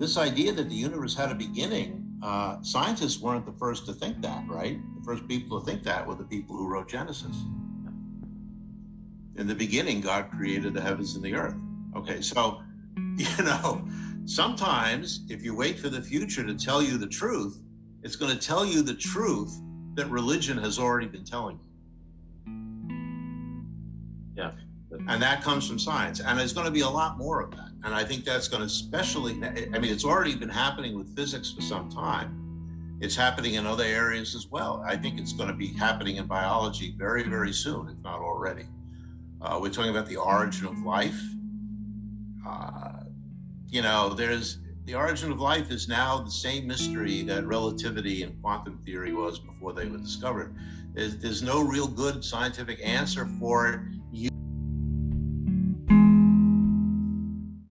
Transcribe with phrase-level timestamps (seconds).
[0.00, 4.22] this idea that the universe had a beginning, uh, scientists weren't the first to think
[4.22, 4.78] that, right?
[4.98, 7.36] The first people to think that were the people who wrote Genesis.
[9.36, 11.54] In the beginning, God created the heavens and the earth.
[11.94, 12.62] Okay, so,
[12.96, 13.86] you know,
[14.24, 17.60] sometimes if you wait for the future to tell you the truth,
[18.02, 19.54] it's going to tell you the truth
[19.96, 21.66] that religion has already been telling you.
[24.34, 24.52] Yeah.
[25.08, 26.20] And that comes from science.
[26.20, 27.68] And there's going to be a lot more of that.
[27.84, 31.50] And I think that's going to especially, I mean, it's already been happening with physics
[31.52, 32.98] for some time.
[33.00, 34.84] It's happening in other areas as well.
[34.86, 38.66] I think it's going to be happening in biology very, very soon, if not already.
[39.40, 41.18] Uh, we're talking about the origin of life.
[42.46, 43.04] Uh,
[43.68, 48.40] you know, there's the origin of life is now the same mystery that relativity and
[48.42, 50.54] quantum theory was before they were discovered.
[50.92, 53.80] There's, there's no real good scientific answer for it